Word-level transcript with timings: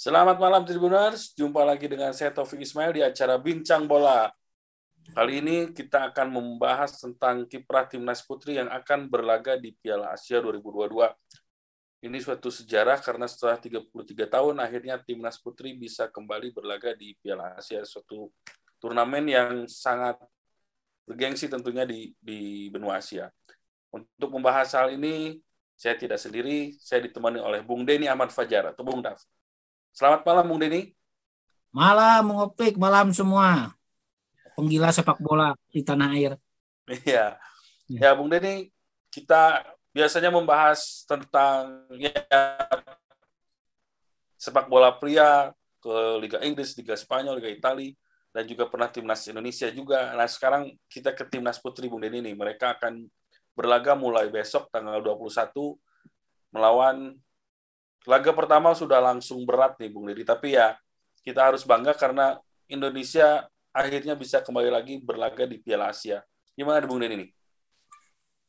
Selamat 0.00 0.40
malam 0.40 0.64
Tribuners, 0.64 1.36
jumpa 1.36 1.60
lagi 1.60 1.84
dengan 1.84 2.16
saya 2.16 2.32
Taufik 2.32 2.64
Ismail 2.64 2.88
di 2.96 3.04
acara 3.04 3.36
Bincang 3.36 3.84
Bola. 3.84 4.32
Kali 5.12 5.44
ini 5.44 5.76
kita 5.76 6.08
akan 6.08 6.40
membahas 6.40 6.96
tentang 6.96 7.44
kiprah 7.44 7.84
timnas 7.84 8.24
putri 8.24 8.56
yang 8.56 8.72
akan 8.72 9.12
berlaga 9.12 9.60
di 9.60 9.76
Piala 9.76 10.16
Asia 10.16 10.40
2022. 10.40 11.04
Ini 12.00 12.16
suatu 12.16 12.48
sejarah 12.48 12.96
karena 13.04 13.28
setelah 13.28 13.60
33 13.60 13.92
tahun 14.24 14.64
akhirnya 14.64 14.96
timnas 15.04 15.36
putri 15.36 15.76
bisa 15.76 16.08
kembali 16.08 16.56
berlaga 16.56 16.96
di 16.96 17.12
Piala 17.20 17.60
Asia, 17.60 17.84
suatu 17.84 18.32
turnamen 18.80 19.28
yang 19.28 19.68
sangat 19.68 20.16
bergengsi 21.04 21.44
tentunya 21.44 21.84
di, 21.84 22.16
di 22.16 22.72
benua 22.72 23.04
Asia. 23.04 23.28
Untuk 23.92 24.32
membahas 24.32 24.72
hal 24.80 24.96
ini, 24.96 25.44
saya 25.76 25.92
tidak 25.92 26.16
sendiri, 26.16 26.72
saya 26.80 27.04
ditemani 27.04 27.36
oleh 27.36 27.60
Bung 27.60 27.84
Denny 27.84 28.08
Ahmad 28.08 28.32
Fajar 28.32 28.72
atau 28.72 28.80
Bung 28.80 29.04
Daf. 29.04 29.20
Selamat 29.90 30.22
malam 30.22 30.46
Bung 30.46 30.60
Denny. 30.62 30.94
Malam 31.74 32.22
Bung 32.30 32.40
Opik, 32.46 32.78
malam 32.78 33.10
semua. 33.10 33.74
Penggila 34.54 34.94
sepak 34.94 35.18
bola 35.18 35.54
di 35.70 35.82
tanah 35.82 36.14
air. 36.14 36.38
Iya. 36.86 37.38
Ya, 37.90 38.10
Bung 38.14 38.30
Denny, 38.30 38.70
kita 39.10 39.66
biasanya 39.90 40.30
membahas 40.30 41.02
tentang 41.06 41.90
ya, 41.98 42.14
sepak 44.38 44.70
bola 44.70 44.94
pria 44.94 45.50
ke 45.82 45.94
Liga 46.22 46.38
Inggris, 46.46 46.78
Liga 46.78 46.94
Spanyol, 46.94 47.42
Liga 47.42 47.50
Italia, 47.50 47.90
dan 48.30 48.46
juga 48.46 48.70
pernah 48.70 48.86
timnas 48.86 49.26
Indonesia 49.26 49.66
juga. 49.74 50.14
Nah, 50.14 50.30
sekarang 50.30 50.70
kita 50.86 51.10
ke 51.18 51.26
timnas 51.26 51.58
putri 51.58 51.90
Bung 51.90 52.02
Denny 52.02 52.22
nih. 52.22 52.38
Mereka 52.38 52.78
akan 52.78 53.10
berlaga 53.58 53.98
mulai 53.98 54.30
besok 54.30 54.70
tanggal 54.70 55.02
21 55.02 55.50
melawan 56.54 57.18
laga 58.08 58.30
pertama 58.32 58.72
sudah 58.72 59.00
langsung 59.02 59.44
berat 59.44 59.76
nih 59.76 59.90
Bung 59.92 60.08
Dedi, 60.08 60.24
tapi 60.24 60.56
ya 60.56 60.76
kita 61.20 61.52
harus 61.52 61.64
bangga 61.64 61.92
karena 61.92 62.40
Indonesia 62.70 63.44
akhirnya 63.70 64.16
bisa 64.16 64.40
kembali 64.40 64.70
lagi 64.72 64.94
berlaga 65.00 65.44
di 65.44 65.60
Piala 65.60 65.92
Asia. 65.92 66.24
Gimana 66.56 66.84
Bung 66.88 67.00
Dedi 67.02 67.14
ini? 67.16 67.26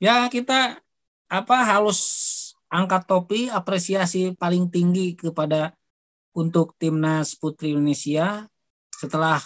Ya 0.02 0.26
kita 0.32 0.82
apa 1.32 1.58
harus 1.64 2.00
angkat 2.72 3.04
topi 3.08 3.52
apresiasi 3.52 4.34
paling 4.36 4.72
tinggi 4.72 5.14
kepada 5.14 5.76
untuk 6.32 6.76
timnas 6.80 7.36
putri 7.36 7.76
Indonesia 7.76 8.48
setelah 8.96 9.44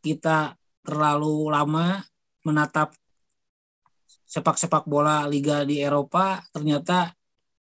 kita 0.00 0.56
terlalu 0.82 1.52
lama 1.52 2.02
menatap 2.42 2.96
sepak-sepak 4.26 4.88
bola 4.88 5.28
liga 5.28 5.62
di 5.62 5.78
Eropa 5.78 6.40
ternyata 6.50 7.12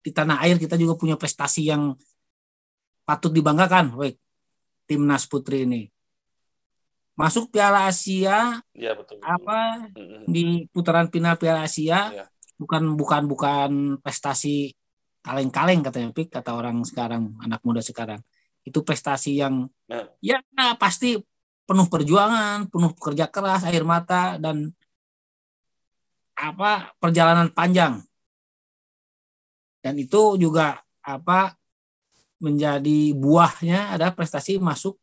di 0.08 0.16
tanah 0.16 0.40
air 0.40 0.56
kita 0.56 0.80
juga 0.80 0.96
punya 0.96 1.20
prestasi 1.20 1.68
yang 1.68 1.92
patut 3.04 3.28
dibanggakan, 3.28 3.92
baik 3.92 4.16
timnas 4.88 5.28
putri 5.28 5.68
ini. 5.68 5.92
Masuk 7.12 7.52
Piala 7.52 7.84
Asia, 7.92 8.64
ya, 8.72 8.96
betul, 8.96 9.20
betul. 9.20 9.28
apa 9.28 9.90
di 10.24 10.64
putaran 10.72 11.12
final 11.12 11.36
Piala 11.36 11.68
Asia, 11.68 12.08
ya. 12.08 12.24
bukan 12.56 12.96
bukan 12.96 13.22
bukan 13.28 13.70
prestasi 14.00 14.72
kaleng-kaleng 15.20 15.84
katanya 15.84 16.08
Pik, 16.16 16.32
kata 16.32 16.56
orang 16.56 16.80
sekarang 16.88 17.36
anak 17.44 17.60
muda 17.68 17.84
sekarang. 17.84 18.24
Itu 18.64 18.80
prestasi 18.80 19.36
yang 19.36 19.68
ya, 19.90 20.08
ya 20.24 20.38
pasti 20.80 21.20
penuh 21.68 21.84
perjuangan, 21.92 22.72
penuh 22.72 22.96
kerja 22.96 23.28
keras, 23.28 23.68
air 23.68 23.84
mata 23.84 24.40
dan 24.40 24.72
apa 26.38 26.96
perjalanan 27.02 27.50
panjang 27.52 28.07
dan 29.82 29.94
itu 29.98 30.36
juga 30.40 30.82
apa 31.02 31.54
menjadi 32.38 33.14
buahnya 33.14 33.94
ada 33.98 34.14
prestasi 34.14 34.62
masuk 34.62 34.98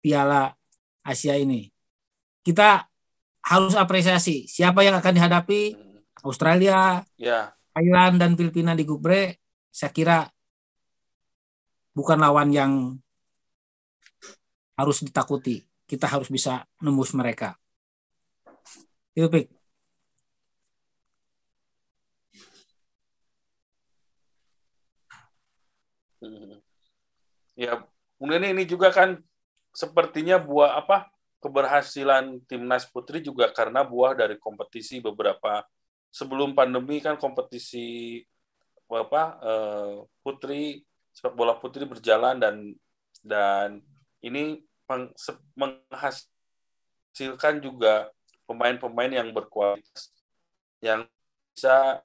Piala 0.00 0.54
Asia 1.02 1.34
ini. 1.36 1.68
Kita 2.40 2.86
harus 3.44 3.74
apresiasi 3.76 4.46
siapa 4.46 4.84
yang 4.86 4.96
akan 4.96 5.12
dihadapi 5.16 5.76
Australia, 6.24 7.04
ya. 7.16 7.52
Thailand 7.72 8.20
dan 8.20 8.36
Filipina 8.36 8.76
di 8.76 8.84
grup 8.84 9.04
B. 9.06 9.34
Saya 9.70 9.92
kira 9.94 10.18
bukan 11.94 12.18
lawan 12.20 12.50
yang 12.52 12.72
harus 14.76 15.04
ditakuti. 15.04 15.64
Kita 15.84 16.06
harus 16.06 16.30
bisa 16.30 16.64
nembus 16.80 17.12
mereka. 17.12 17.58
Itu 19.12 19.26
Pik. 19.28 19.59
Ya, 27.56 27.84
kemudian 28.16 28.56
ini 28.56 28.64
juga 28.64 28.92
kan 28.92 29.20
sepertinya 29.74 30.40
buah 30.40 30.80
apa 30.80 31.12
keberhasilan 31.40 32.44
timnas 32.44 32.84
putri 32.84 33.24
juga 33.24 33.48
karena 33.52 33.80
buah 33.80 34.12
dari 34.12 34.36
kompetisi 34.36 35.00
beberapa 35.00 35.64
sebelum 36.12 36.52
pandemi 36.52 37.00
kan 37.00 37.16
kompetisi 37.16 38.20
apa 38.90 39.38
eh, 39.38 40.02
putri 40.20 40.82
sepak 41.14 41.38
bola 41.38 41.54
putri 41.56 41.86
berjalan 41.86 42.42
dan 42.42 42.74
dan 43.22 43.78
ini 44.20 44.60
menghasilkan 45.54 47.62
juga 47.62 48.10
pemain-pemain 48.50 49.14
yang 49.14 49.30
berkualitas 49.30 50.10
yang 50.82 51.06
bisa 51.54 52.02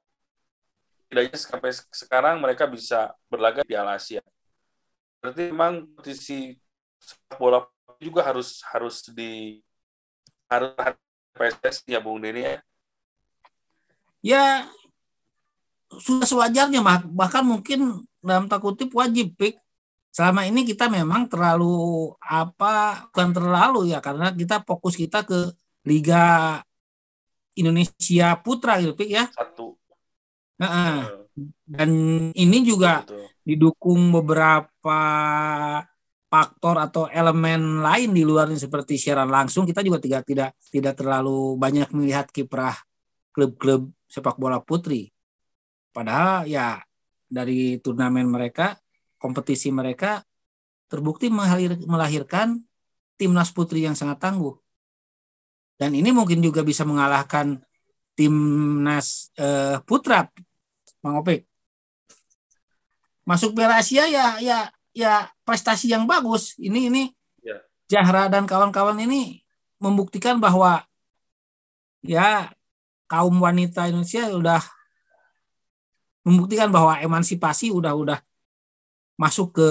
tidaknya 1.07 1.37
sampai 1.37 1.71
sekarang 1.93 2.41
mereka 2.41 2.65
bisa 2.69 3.13
berlaga 3.29 3.61
di 3.61 3.69
Piala 3.69 3.97
Asia 3.97 4.21
berarti 5.25 5.49
memang 5.49 5.89
posisi 5.97 6.53
sepak 7.01 7.37
bola 7.41 7.59
juga 7.97 8.21
harus 8.21 8.61
harus 8.69 9.09
di 9.09 9.57
harus 10.45 10.71
PSS 11.35 11.81
ya 11.89 11.99
Bung 11.99 12.21
Deni 12.21 12.45
ya. 12.45 12.61
Ya 14.25 14.45
sudah 15.89 16.25
sewajarnya 16.25 16.81
bahkan 17.09 17.45
mungkin 17.45 18.05
dalam 18.21 18.45
tak 18.45 18.61
kutip 18.61 18.93
wajib 18.93 19.33
pik. 19.37 19.57
Selama 20.15 20.47
ini 20.47 20.63
kita 20.63 20.87
memang 20.87 21.27
terlalu 21.27 22.13
apa 22.23 23.09
bukan 23.11 23.35
terlalu 23.35 23.91
ya 23.91 23.99
karena 23.99 24.31
kita 24.31 24.63
fokus 24.63 24.95
kita 24.95 25.27
ke 25.27 25.51
Liga 25.83 26.61
Indonesia 27.57 28.37
Putra 28.39 28.79
gitu 28.79 28.95
pik 28.95 29.11
ya. 29.11 29.27
Satu 29.33 29.75
nah, 30.59 31.09
dan 31.67 31.89
ini 32.31 32.63
juga 32.63 33.03
Betul 33.03 33.25
didukung 33.45 34.09
beberapa 34.09 34.99
faktor 36.25 36.75
atau 36.81 37.05
elemen 37.13 37.85
lain 37.85 38.09
di 38.11 38.25
luarnya 38.25 38.57
seperti 38.57 38.97
siaran 38.97 39.29
langsung 39.29 39.69
kita 39.69 39.85
juga 39.85 40.01
tidak 40.01 40.25
tidak 40.25 40.57
tidak 40.73 40.97
terlalu 40.97 41.53
banyak 41.55 41.87
melihat 41.93 42.27
kiprah 42.33 42.73
klub-klub 43.29 43.93
sepak 44.09 44.35
bola 44.41 44.59
putri. 44.65 45.13
Padahal 45.93 46.49
ya 46.49 46.81
dari 47.29 47.77
turnamen 47.79 48.27
mereka, 48.27 48.75
kompetisi 49.21 49.69
mereka 49.69 50.25
terbukti 50.89 51.29
melahirkan 51.85 52.59
timnas 53.15 53.53
putri 53.53 53.85
yang 53.85 53.95
sangat 53.95 54.19
tangguh. 54.19 54.57
Dan 55.75 55.93
ini 55.93 56.09
mungkin 56.11 56.41
juga 56.41 56.65
bisa 56.65 56.83
mengalahkan 56.83 57.61
timnas 58.15 59.31
eh, 59.35 59.79
putra, 59.83 60.27
Bang 61.05 61.21
Opik 61.21 61.45
masuk 63.25 63.57
Piala 63.57 63.81
Asia 63.81 64.05
ya 64.05 64.37
ya 64.41 64.69
ya 64.95 65.27
prestasi 65.43 65.91
yang 65.91 66.07
bagus. 66.07 66.55
Ini 66.61 66.93
ini 66.93 67.03
ya. 67.41 67.57
Jahra 67.89 68.31
dan 68.31 68.45
kawan-kawan 68.47 68.95
ini 69.01 69.43
membuktikan 69.81 70.39
bahwa 70.39 70.85
ya 72.05 72.53
kaum 73.09 73.35
wanita 73.41 73.91
Indonesia 73.91 74.29
sudah 74.29 74.61
membuktikan 76.25 76.71
bahwa 76.71 76.97
emansipasi 77.01 77.69
udah 77.69 77.93
udah 77.93 78.19
masuk 79.19 79.57
ke 79.57 79.69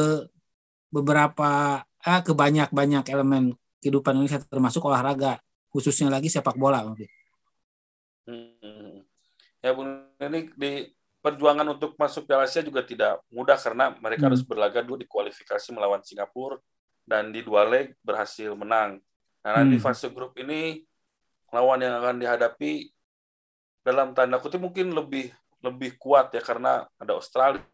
beberapa 0.93 1.83
eh, 2.05 2.21
ke 2.23 2.31
banyak-banyak 2.31 3.07
elemen 3.11 3.55
kehidupan 3.83 4.19
Indonesia 4.19 4.43
termasuk 4.47 4.83
olahraga 4.87 5.41
khususnya 5.71 6.11
lagi 6.11 6.31
sepak 6.31 6.55
bola 6.55 6.87
mungkin. 6.87 7.11
Hmm. 8.29 9.03
Ya 9.65 9.73
Bu 9.73 9.83
ini 10.21 10.53
di 10.55 10.94
perjuangan 11.25 11.65
untuk 11.73 11.97
masuk 11.97 12.29
Piala 12.29 12.45
Asia 12.45 12.61
juga 12.61 12.85
tidak 12.85 13.25
mudah 13.33 13.57
karena 13.57 13.97
mereka 13.97 14.29
hmm. 14.29 14.37
harus 14.37 14.43
berlaga 14.45 14.85
dulu 14.85 15.01
di 15.01 15.09
kualifikasi 15.09 15.73
melawan 15.73 16.05
Singapura 16.05 16.61
dan 17.09 17.33
di 17.33 17.41
dua 17.41 17.65
leg 17.65 17.97
berhasil 18.05 18.53
menang. 18.53 19.01
Nah, 19.41 19.65
hmm. 19.65 19.73
di 19.73 19.81
fase 19.81 20.13
grup 20.13 20.37
ini 20.37 20.85
lawan 21.49 21.81
yang 21.81 21.97
akan 21.97 22.21
dihadapi 22.21 22.93
dalam 23.81 24.13
tanda 24.13 24.37
kutip 24.37 24.61
mungkin 24.61 24.93
lebih 24.93 25.33
lebih 25.65 25.97
kuat 25.97 26.29
ya 26.37 26.45
karena 26.45 26.85
ada 27.01 27.17
Australia, 27.17 27.65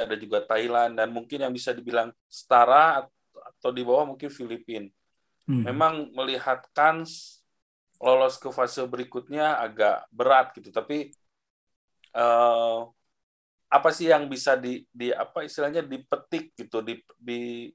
ada 0.00 0.16
juga 0.16 0.40
Thailand 0.40 0.96
dan 0.96 1.12
mungkin 1.12 1.44
yang 1.44 1.52
bisa 1.52 1.76
dibilang 1.76 2.08
setara 2.24 3.04
atau 3.36 3.68
di 3.68 3.84
bawah 3.84 4.08
mungkin 4.08 4.32
Filipina. 4.32 4.88
Hmm. 5.44 5.60
Memang 5.60 6.08
melihat 6.16 6.64
kans 6.72 7.44
lolos 8.00 8.40
ke 8.40 8.48
fase 8.48 8.80
berikutnya 8.88 9.60
agak 9.60 10.08
berat 10.08 10.56
gitu, 10.56 10.72
tapi 10.72 11.12
uh, 12.14 12.88
apa 13.68 13.90
sih 13.90 14.06
yang 14.08 14.30
bisa 14.30 14.54
di, 14.54 14.86
di 14.94 15.10
apa 15.10 15.42
istilahnya 15.42 15.82
dipetik 15.82 16.54
gitu 16.54 16.78
di, 16.78 17.02
di 17.18 17.70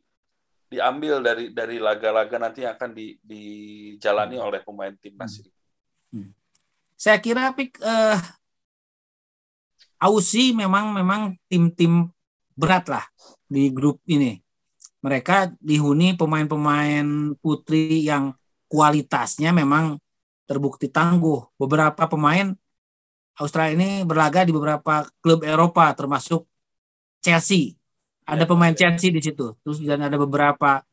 diambil 0.70 1.20
dari 1.20 1.50
dari 1.50 1.82
laga-laga 1.82 2.38
nanti 2.38 2.64
yang 2.64 2.78
akan 2.78 2.92
di, 2.94 3.18
dijalani 3.26 4.38
hmm. 4.38 4.48
oleh 4.48 4.62
pemain 4.64 4.94
timnas 4.96 5.42
ini. 5.42 5.52
Hmm. 6.14 6.32
Saya 6.94 7.18
kira 7.20 7.52
pik 7.52 7.82
uh, 7.82 8.20
Aussie 10.00 10.56
memang 10.56 10.96
memang 10.96 11.36
tim-tim 11.52 12.08
berat 12.56 12.88
lah 12.88 13.04
di 13.50 13.68
grup 13.74 14.00
ini. 14.08 14.40
Mereka 15.00 15.56
dihuni 15.64 16.16
pemain-pemain 16.16 17.36
putri 17.40 18.04
yang 18.04 18.36
kualitasnya 18.68 19.56
memang 19.56 19.96
terbukti 20.44 20.92
tangguh. 20.92 21.56
Beberapa 21.56 22.08
pemain 22.08 22.52
Australia 23.40 23.74
ini 23.80 23.90
berlaga 24.04 24.44
di 24.44 24.52
beberapa 24.52 25.08
klub 25.24 25.48
Eropa 25.48 25.92
termasuk 25.96 26.44
Chelsea. 27.24 27.76
Ada 28.28 28.46
ya, 28.46 28.50
pemain 28.50 28.76
ya. 28.76 28.86
Chelsea 28.86 29.10
di 29.10 29.22
situ. 29.24 29.56
Terus 29.64 29.80
dan 29.82 30.04
ada 30.04 30.20
beberapa 30.20 30.84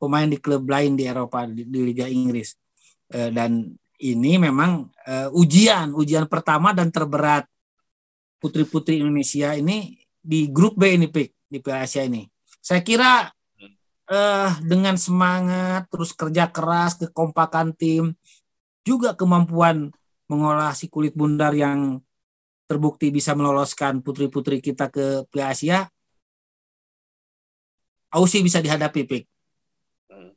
pemain 0.00 0.26
di 0.26 0.40
klub 0.40 0.64
lain 0.64 0.96
di 0.96 1.04
Eropa 1.04 1.44
di, 1.44 1.68
di 1.68 1.80
Liga 1.84 2.08
Inggris. 2.08 2.56
E, 3.12 3.28
dan 3.30 3.68
ini 4.00 4.32
memang 4.40 4.88
e, 5.04 5.28
ujian, 5.36 5.92
ujian 5.92 6.24
pertama 6.24 6.72
dan 6.72 6.88
terberat 6.88 7.44
putri-putri 8.40 8.98
Indonesia 9.04 9.52
ini 9.52 10.00
di 10.16 10.48
grup 10.48 10.80
B 10.80 10.96
ini 10.96 11.06
Pik, 11.12 11.48
di 11.52 11.60
Piala 11.60 11.84
Asia 11.84 12.08
ini. 12.08 12.24
Saya 12.60 12.80
kira 12.80 13.28
eh, 14.10 14.50
dengan 14.64 14.96
semangat 14.96 15.88
terus 15.88 16.12
kerja 16.16 16.48
keras, 16.48 16.96
kekompakan 17.00 17.72
tim, 17.76 18.16
juga 18.82 19.12
kemampuan 19.16 19.92
mengolah 20.30 20.70
si 20.78 20.86
kulit 20.86 21.18
bundar 21.18 21.50
yang 21.58 21.98
terbukti 22.70 23.10
bisa 23.10 23.34
meloloskan 23.34 23.98
putri-putri 23.98 24.62
kita 24.62 24.86
ke 24.94 25.26
Piala 25.26 25.50
Asia, 25.50 25.90
Aussie 28.14 28.46
bisa 28.46 28.62
dihadapi, 28.62 29.02
Pik. 29.10 29.24
Hmm. 30.06 30.30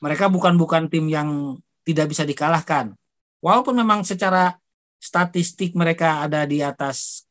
Mereka 0.00 0.32
bukan 0.32 0.56
bukan 0.56 0.88
tim 0.88 1.12
yang 1.12 1.60
tidak 1.84 2.08
bisa 2.08 2.24
dikalahkan. 2.24 2.96
Walaupun 3.44 3.76
memang 3.76 4.00
secara 4.00 4.56
statistik 4.96 5.76
mereka 5.76 6.24
ada 6.24 6.48
di 6.48 6.64
atas 6.64 7.28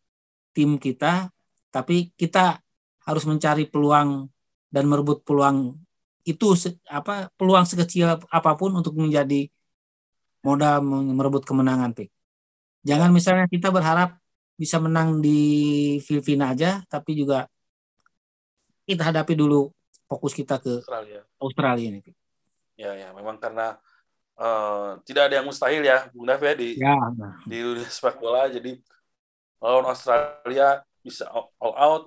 tim 0.53 0.77
kita, 0.77 1.33
tapi 1.73 2.13
kita 2.13 2.61
harus 3.05 3.25
mencari 3.25 3.65
peluang 3.65 4.29
dan 4.69 4.85
merebut 4.85 5.25
peluang 5.25 5.77
itu 6.25 6.57
apa 6.89 7.29
peluang 7.37 7.69
sekecil 7.69 8.17
apa 8.17 8.51
pun 8.57 8.73
untuk 8.73 8.97
menjadi 8.97 9.45
modal 10.45 10.85
merebut 10.85 11.41
kemenangan, 11.41 11.97
Pik. 11.97 12.13
Jangan 12.85 13.09
misalnya 13.09 13.49
kita 13.49 13.73
berharap 13.73 14.21
bisa 14.53 14.77
menang 14.77 15.19
di 15.19 15.41
Filipina 16.05 16.53
aja, 16.53 16.85
tapi 16.85 17.17
juga 17.17 17.49
kita 18.85 19.09
hadapi 19.09 19.33
dulu 19.33 19.73
fokus 20.05 20.37
kita 20.37 20.61
ke 20.61 20.85
Australia, 20.85 21.25
Australia 21.41 21.85
ini. 21.89 21.99
Pik. 22.05 22.15
Ya, 22.77 22.93
ya, 22.93 23.09
memang 23.17 23.41
karena 23.41 23.81
uh, 24.37 25.01
tidak 25.01 25.33
ada 25.33 25.41
yang 25.41 25.47
mustahil 25.49 25.81
ya, 25.81 26.05
Bung 26.13 26.29
Dave 26.29 26.45
ya 26.45 26.53
di 26.53 26.69
ya. 26.77 26.95
di 27.49 27.57
sepak 27.89 28.21
bola. 28.21 28.45
Jadi 28.45 28.77
lawan 29.57 29.89
Australia 29.89 30.85
bisa 31.01 31.25
all 31.33 31.75
out, 31.75 32.03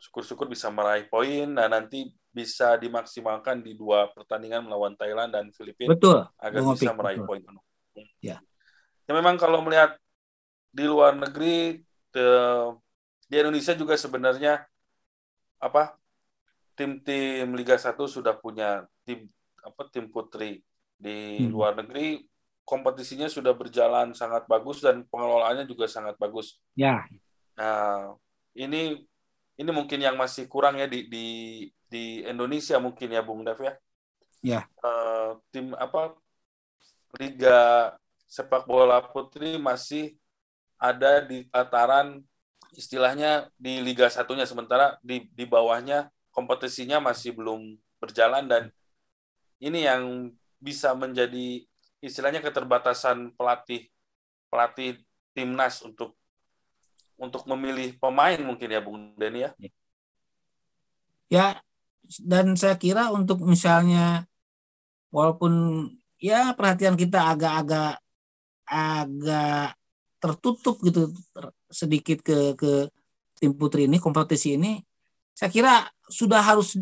syukur-syukur 0.00 0.48
bisa 0.48 0.72
meraih 0.72 1.04
poin. 1.12 1.44
Nah 1.44 1.68
nanti 1.68 2.08
bisa 2.36 2.76
dimaksimalkan 2.76 3.64
di 3.64 3.72
dua 3.72 4.12
pertandingan 4.12 4.60
melawan 4.60 4.92
Thailand 4.92 5.32
dan 5.32 5.48
Filipina 5.56 5.96
betul 5.96 6.20
agar 6.36 6.60
Bung 6.60 6.76
bisa 6.76 6.92
meraih 6.92 7.24
poin 7.24 7.40
penuh. 7.40 7.64
Ya. 8.20 8.44
ya 9.08 9.12
memang 9.16 9.40
kalau 9.40 9.64
melihat 9.64 9.96
di 10.68 10.84
luar 10.84 11.16
negeri 11.16 11.80
di 13.24 13.34
Indonesia 13.40 13.72
juga 13.72 13.96
sebenarnya 13.96 14.68
apa 15.56 15.96
tim-tim 16.76 17.48
Liga 17.56 17.80
1 17.80 17.96
sudah 18.04 18.36
punya 18.36 18.84
tim 19.08 19.32
apa 19.64 19.88
tim 19.88 20.12
putri 20.12 20.60
di 21.00 21.40
hmm. 21.40 21.50
luar 21.56 21.72
negeri 21.80 22.20
kompetisinya 22.68 23.32
sudah 23.32 23.56
berjalan 23.56 24.12
sangat 24.12 24.44
bagus 24.44 24.84
dan 24.84 25.08
pengelolaannya 25.08 25.64
juga 25.64 25.88
sangat 25.88 26.18
bagus. 26.20 26.60
Ya. 26.76 27.06
Nah, 27.56 28.18
ini 28.52 29.06
ini 29.56 29.70
mungkin 29.72 30.02
yang 30.02 30.18
masih 30.18 30.44
kurang 30.50 30.76
ya 30.76 30.84
di 30.84 31.08
di 31.08 31.26
di 31.86 32.22
Indonesia 32.26 32.76
mungkin 32.82 33.08
ya 33.12 33.22
Bung 33.22 33.42
Dev 33.46 33.58
ya. 33.62 33.74
Ya. 34.44 34.60
Uh, 34.82 35.38
tim 35.50 35.74
apa 35.78 36.14
Liga 37.16 37.94
sepak 38.28 38.68
bola 38.68 39.00
putri 39.00 39.56
masih 39.56 40.18
ada 40.76 41.24
di 41.24 41.48
tataran 41.48 42.20
istilahnya 42.76 43.48
di 43.56 43.80
Liga 43.80 44.10
satunya 44.12 44.44
sementara 44.44 45.00
di 45.00 45.24
di 45.32 45.48
bawahnya 45.48 46.12
kompetisinya 46.34 47.00
masih 47.00 47.32
belum 47.32 47.80
berjalan 47.96 48.44
dan 48.44 48.68
ini 49.56 49.88
yang 49.88 50.28
bisa 50.60 50.92
menjadi 50.92 51.64
istilahnya 52.04 52.44
keterbatasan 52.44 53.32
pelatih 53.32 53.88
pelatih 54.52 55.00
timnas 55.32 55.80
untuk 55.80 56.12
untuk 57.16 57.48
memilih 57.48 57.96
pemain 57.96 58.36
mungkin 58.44 58.68
ya 58.68 58.80
Bung 58.84 59.16
Denny 59.16 59.48
ya. 59.48 59.50
Ya, 61.26 61.46
dan 62.22 62.54
saya 62.54 62.78
kira 62.78 63.10
untuk 63.10 63.42
misalnya 63.42 64.26
walaupun 65.10 65.52
ya 66.20 66.52
perhatian 66.56 66.96
kita 66.96 67.34
agak-agak 67.34 68.00
agak 68.66 69.78
tertutup 70.18 70.76
gitu 70.82 71.14
sedikit 71.70 72.18
ke 72.24 72.58
ke 72.58 72.90
tim 73.38 73.52
putri 73.54 73.86
ini 73.86 74.00
kompetisi 74.02 74.56
ini 74.56 74.82
saya 75.36 75.52
kira 75.52 75.86
sudah 76.08 76.40
harus 76.40 76.80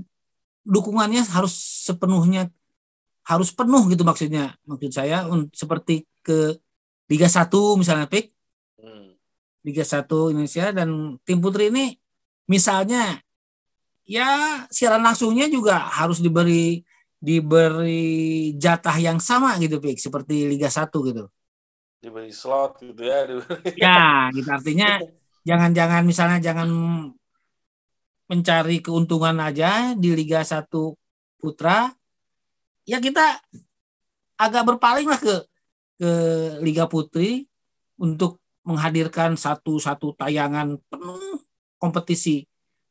dukungannya 0.64 1.26
harus 1.28 1.52
sepenuhnya 1.84 2.48
harus 3.24 3.50
penuh 3.52 3.84
gitu 3.88 4.04
maksudnya 4.04 4.56
maksud 4.64 4.92
saya 4.92 5.28
seperti 5.52 6.04
ke 6.24 6.56
Liga 7.08 7.28
1 7.28 7.52
misalnya 7.76 8.08
Pik 8.08 8.32
hmm. 8.80 9.08
Liga 9.64 9.84
1 9.84 10.08
Indonesia 10.32 10.72
dan 10.72 11.18
tim 11.24 11.40
putri 11.40 11.68
ini 11.68 11.96
misalnya 12.48 13.20
ya 14.04 14.64
siaran 14.68 15.00
langsungnya 15.00 15.48
juga 15.48 15.80
harus 15.80 16.20
diberi 16.20 16.84
diberi 17.24 18.52
jatah 18.60 19.00
yang 19.00 19.16
sama 19.16 19.56
gitu 19.56 19.80
Pik 19.80 19.96
seperti 19.96 20.44
Liga 20.44 20.68
1 20.68 20.92
gitu. 20.92 21.24
Diberi 22.04 22.28
slot 22.28 22.84
gitu 22.84 23.00
ya. 23.00 23.24
Ya, 23.80 24.28
gitu 24.28 24.48
artinya 24.52 25.00
jangan-jangan 25.48 26.04
misalnya 26.04 26.38
jangan 26.44 26.68
mencari 28.28 28.84
keuntungan 28.84 29.40
aja 29.40 29.96
di 29.96 30.12
Liga 30.12 30.44
1 30.44 30.68
Putra. 31.40 31.88
Ya 32.84 33.00
kita 33.00 33.40
agak 34.36 34.68
berpaling 34.68 35.08
lah 35.08 35.16
ke 35.16 35.48
ke 35.96 36.10
Liga 36.60 36.84
Putri 36.90 37.48
untuk 37.96 38.42
menghadirkan 38.68 39.36
satu-satu 39.40 40.12
tayangan 40.16 40.76
penuh 40.92 41.40
kompetisi 41.80 42.44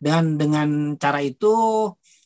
dan 0.03 0.35
dengan 0.35 0.99
cara 0.99 1.23
itu 1.23 1.55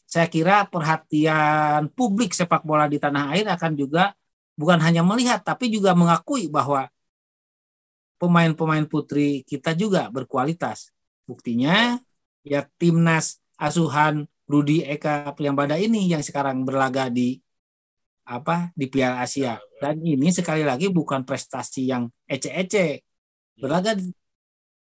saya 0.10 0.26
kira 0.26 0.66
perhatian 0.66 1.94
publik 1.94 2.34
sepak 2.34 2.66
bola 2.66 2.90
di 2.90 2.98
tanah 2.98 3.38
air 3.38 3.46
akan 3.46 3.78
juga 3.78 4.18
bukan 4.58 4.82
hanya 4.82 5.06
melihat 5.06 5.46
tapi 5.46 5.70
juga 5.70 5.94
mengakui 5.94 6.50
bahwa 6.50 6.90
pemain-pemain 8.18 8.90
putri 8.90 9.46
kita 9.46 9.78
juga 9.78 10.10
berkualitas. 10.10 10.90
Buktinya 11.30 12.02
ya 12.42 12.66
timnas 12.82 13.38
asuhan 13.62 14.26
Rudi 14.50 14.82
Eka 14.82 15.38
Priambada 15.38 15.78
ini 15.78 16.10
yang 16.10 16.26
sekarang 16.26 16.66
berlaga 16.66 17.14
di 17.14 17.38
apa 18.26 18.74
di 18.74 18.90
Piala 18.90 19.22
Asia. 19.22 19.62
Dan 19.78 20.02
ini 20.02 20.34
sekali 20.34 20.66
lagi 20.66 20.90
bukan 20.90 21.22
prestasi 21.28 21.94
yang 21.94 22.10
ece-ece. 22.26 23.06
Berlaga 23.60 23.94
di 23.94 24.10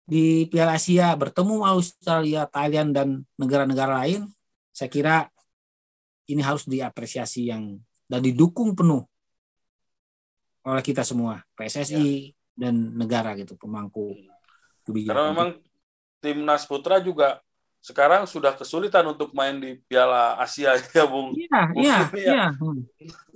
Piala 0.05 0.77
Asia 0.77 1.17
bertemu 1.17 1.65
Australia, 1.65 2.45
Thailand 2.45 2.89
dan 2.93 3.07
negara-negara 3.41 4.05
lain, 4.05 4.29
saya 4.69 4.89
kira 4.89 5.17
ini 6.29 6.41
harus 6.45 6.69
diapresiasi 6.69 7.49
yang 7.49 7.81
dan 8.05 8.21
didukung 8.21 8.77
penuh 8.77 9.01
oleh 10.65 10.81
kita 10.85 11.01
semua, 11.05 11.41
PSSI 11.57 12.33
ya. 12.33 12.33
dan 12.57 12.93
negara 12.97 13.33
gitu 13.37 13.57
pemangku 13.57 14.13
kebijakan. 14.85 15.09
Karena 15.13 15.25
memang 15.33 15.49
timnas 16.21 16.65
putra 16.65 17.01
juga 17.01 17.41
sekarang 17.85 18.25
sudah 18.25 18.57
kesulitan 18.57 19.05
untuk 19.05 19.29
main 19.37 19.61
di 19.61 19.77
Piala 19.85 20.41
Asia 20.41 20.73
ya 20.97 21.05
Bung. 21.05 21.37
Iya, 21.37 21.61
iya, 21.77 21.97
iya. 22.17 22.45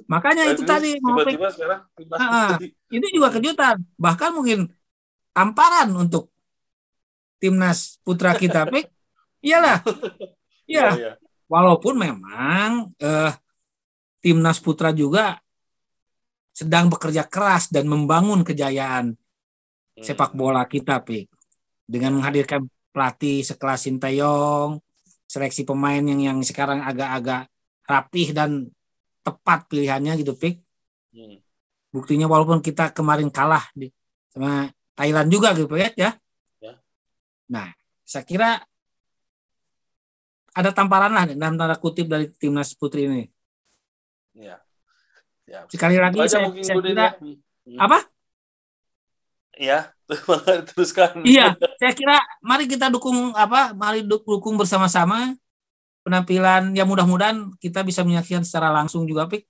Makanya 0.09 0.49
itu 0.49 0.65
tadi 0.65 0.97
tiba-tiba 0.97 1.53
sekarang 1.53 1.81
nah, 2.17 2.57
itu 2.89 3.07
juga 3.13 3.29
kejutan. 3.29 3.77
Bahkan 3.93 4.29
mungkin 4.33 4.73
tamparan 5.33 5.93
untuk 5.93 6.33
timnas 7.39 7.97
putra 8.03 8.35
kita, 8.35 8.67
Pik. 8.67 8.87
Iyalah. 9.41 9.81
Iya. 10.69 10.93
Ya, 10.93 10.93
ya. 10.93 11.11
Walaupun 11.49 11.97
memang 11.97 12.93
eh, 13.01 13.33
timnas 14.21 14.61
putra 14.61 14.93
juga 14.93 15.41
sedang 16.53 16.91
bekerja 16.93 17.25
keras 17.25 17.73
dan 17.73 17.89
membangun 17.89 18.45
kejayaan 18.45 19.17
hmm. 19.17 20.03
sepak 20.05 20.37
bola 20.37 20.67
kita, 20.69 21.01
Pik. 21.01 21.25
dengan 21.89 22.21
menghadirkan 22.21 22.69
pelatih 22.93 23.41
sekelas 23.41 23.89
Sintayong, 23.89 24.77
seleksi 25.25 25.65
pemain 25.65 26.05
yang 26.05 26.21
yang 26.21 26.37
sekarang 26.45 26.85
agak-agak 26.85 27.49
rapih 27.89 28.29
dan 28.29 28.69
tepat 29.25 29.65
pilihannya 29.65 30.21
gitu, 30.21 30.37
Pik. 30.37 30.61
Hmm. 31.17 31.41
Buktinya 31.89 32.29
walaupun 32.29 32.61
kita 32.61 32.93
kemarin 32.93 33.33
kalah 33.33 33.65
di 33.73 33.89
sama 34.29 34.69
Thailand 34.93 35.33
juga 35.33 35.57
gitu 35.57 35.73
ya, 35.73 35.89
ya. 35.97 36.13
Ya. 37.49 37.53
Nah, 37.57 37.67
saya 38.05 38.23
kira 38.25 38.61
ada 40.53 40.69
tamparan 40.73 41.13
lah 41.13 41.25
dalam 41.29 41.57
tanda 41.57 41.77
kutip 41.77 42.05
dari 42.05 42.29
timnas 42.37 42.77
putri 42.77 43.09
ini. 43.09 43.23
Ya. 44.37 44.61
ya. 45.49 45.65
Sekali 45.69 45.97
lagi 45.97 46.21
saya, 46.29 46.53
saya 46.61 46.77
kira 46.77 46.93
ya. 46.93 47.09
hmm. 47.17 47.79
apa? 47.81 47.99
Iya, 49.59 49.79
teruskan. 50.71 51.25
Iya, 51.27 51.57
saya 51.75 51.91
kira 51.91 52.15
mari 52.39 52.65
kita 52.65 52.87
dukung 52.87 53.35
apa? 53.35 53.75
Mari 53.75 54.07
dukung 54.07 54.55
bersama-sama 54.55 55.35
penampilan 56.07 56.71
yang 56.71 56.87
mudah-mudahan 56.87 57.51
kita 57.59 57.83
bisa 57.83 58.07
menyaksikan 58.07 58.47
secara 58.47 58.71
langsung 58.71 59.03
juga, 59.03 59.27
Pik. 59.27 59.43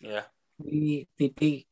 Iya. 0.00 0.22
Di 0.60 1.02
TV 1.18 1.66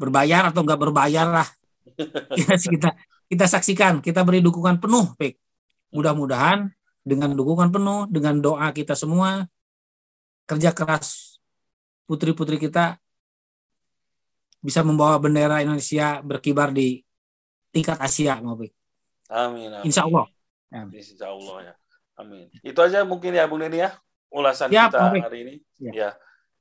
berbayar 0.00 0.48
atau 0.48 0.64
enggak 0.64 0.80
berbayar 0.80 1.26
lah. 1.28 1.48
kita, 2.38 2.56
kita 2.56 2.90
kita 3.30 3.46
saksikan, 3.46 4.02
kita 4.02 4.26
beri 4.26 4.42
dukungan 4.42 4.82
penuh, 4.82 5.14
Pik. 5.14 5.38
Mudah-mudahan 5.94 6.66
dengan 7.06 7.30
dukungan 7.38 7.70
penuh, 7.70 8.10
dengan 8.10 8.42
doa 8.42 8.74
kita 8.74 8.98
semua, 8.98 9.46
kerja 10.50 10.74
keras 10.74 11.38
putri-putri 12.10 12.58
kita 12.58 12.98
bisa 14.58 14.82
membawa 14.82 15.14
bendera 15.22 15.62
Indonesia 15.62 16.18
berkibar 16.26 16.74
di 16.74 17.06
tingkat 17.70 18.02
Asia 18.02 18.42
maupun 18.42 18.66
Amin, 19.30 19.70
amin. 19.70 19.86
Insya 19.86 20.10
Allah. 20.10 20.26
Amin. 20.74 20.98
Insya 20.98 21.30
Allah 21.30 21.56
ya. 21.70 21.74
Amin. 22.18 22.50
Itu 22.66 22.82
aja 22.82 23.06
mungkin 23.06 23.30
ya 23.30 23.46
Bung 23.46 23.62
Neni 23.62 23.78
ya 23.78 23.94
ulasan 24.26 24.74
ya, 24.74 24.90
kita 24.90 25.06
hari 25.22 25.38
ini. 25.46 25.54
Ya. 25.78 25.92
ya. 25.94 26.10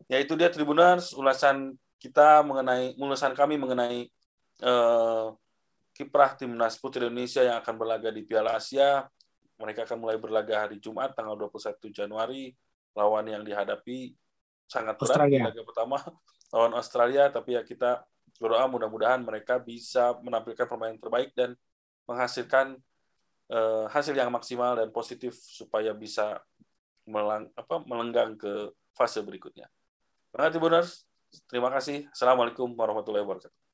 Ya 0.05 0.17
itu 0.21 0.37
dia 0.37 0.53
Tribuners 0.53 1.17
ulasan 1.17 1.81
kita 1.97 2.45
mengenai 2.45 2.93
ulasan 3.01 3.33
kami 3.33 3.57
mengenai 3.57 4.13
uh, 4.61 5.33
kiprah 5.99 6.31
timnas 6.39 6.79
putri 6.79 7.03
Indonesia 7.03 7.43
yang 7.43 7.59
akan 7.59 7.75
berlaga 7.75 8.07
di 8.07 8.23
Piala 8.23 8.55
Asia. 8.55 9.03
Mereka 9.59 9.83
akan 9.83 9.99
mulai 9.99 10.15
berlaga 10.15 10.63
hari 10.63 10.79
Jumat 10.79 11.11
tanggal 11.11 11.35
21 11.35 11.91
Januari. 11.91 12.55
Lawan 12.95 13.27
yang 13.27 13.43
dihadapi 13.43 14.15
sangat 14.63 14.95
berat 14.95 15.19
Australia. 15.19 15.43
laga 15.51 15.61
pertama 15.65 15.97
lawan 16.55 16.73
Australia 16.77 17.23
tapi 17.33 17.57
ya 17.57 17.61
kita 17.65 18.05
berdoa 18.37 18.69
mudah-mudahan 18.69 19.21
mereka 19.25 19.59
bisa 19.59 20.15
menampilkan 20.23 20.69
permainan 20.69 21.01
terbaik 21.01 21.35
dan 21.35 21.57
menghasilkan 22.05 22.79
uh, 23.51 23.85
hasil 23.91 24.15
yang 24.15 24.31
maksimal 24.31 24.77
dan 24.79 24.89
positif 24.93 25.35
supaya 25.35 25.91
bisa 25.91 26.39
melang, 27.09 27.49
apa, 27.57 27.81
melenggang 27.83 28.37
ke 28.37 28.71
fase 28.93 29.19
berikutnya. 29.25 29.67
Terima 30.29 30.49
kasih, 30.49 31.05
Terima 31.45 31.69
kasih. 31.69 31.97
Assalamualaikum 32.09 32.73
warahmatullahi 32.73 33.25
wabarakatuh. 33.25 33.68